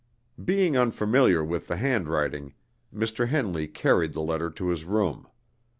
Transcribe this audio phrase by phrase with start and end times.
[0.43, 2.55] Being unfamiliar with the handwriting,
[2.91, 3.27] Mr.
[3.27, 5.27] Henley carried the letter to his room.